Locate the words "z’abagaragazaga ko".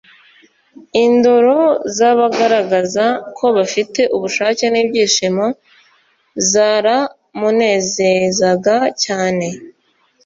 1.97-3.45